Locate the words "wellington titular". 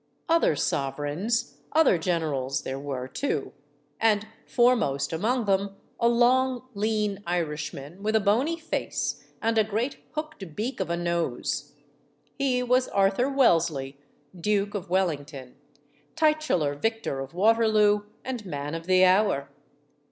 14.89-16.73